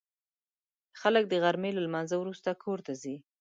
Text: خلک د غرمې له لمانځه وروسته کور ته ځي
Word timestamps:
خلک 1.01 1.23
د 1.29 1.33
غرمې 1.43 1.71
له 1.73 1.81
لمانځه 1.85 2.15
وروسته 2.19 2.49
کور 2.63 2.79
ته 2.85 2.93
ځي 3.01 3.15